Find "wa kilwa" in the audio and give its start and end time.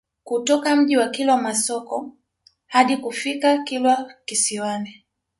0.97-1.37